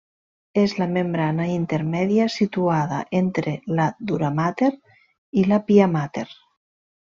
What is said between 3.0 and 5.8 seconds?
entre la duramàter i la